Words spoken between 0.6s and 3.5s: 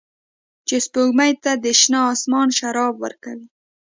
چې سپوږمۍ ته د شنه اسمان شراب ورکوي